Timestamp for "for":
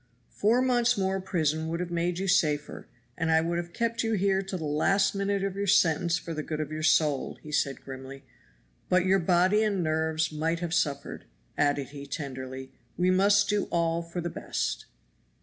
6.17-6.33, 14.01-14.21